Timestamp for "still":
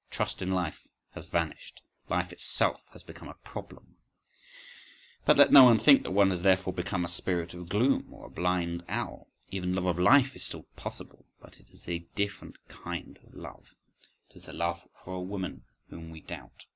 10.44-10.66